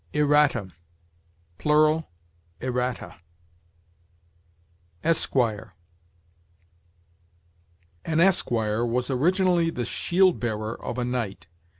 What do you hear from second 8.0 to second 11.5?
An esquire was originally the shield bearer of a knight.